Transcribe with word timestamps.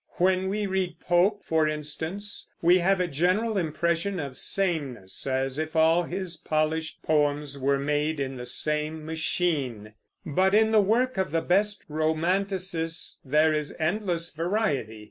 When 0.13 0.49
we 0.49 0.65
read 0.65 0.99
Pope, 0.99 1.43
for 1.43 1.67
instance, 1.67 2.49
we 2.59 2.79
have 2.79 2.99
a 2.99 3.05
general 3.07 3.55
impression 3.55 4.19
of 4.19 4.35
sameness, 4.35 5.27
as 5.27 5.59
if 5.59 5.75
all 5.75 6.05
his 6.05 6.37
polished 6.37 7.03
poems 7.03 7.59
were 7.59 7.77
made 7.77 8.19
in 8.19 8.35
the 8.35 8.47
same 8.47 9.05
machine; 9.05 9.93
but 10.25 10.55
in 10.55 10.71
the 10.71 10.81
work 10.81 11.19
of 11.19 11.31
the 11.31 11.41
best 11.41 11.83
romanticists 11.87 13.19
there 13.23 13.53
is 13.53 13.75
endless 13.77 14.31
variety. 14.31 14.99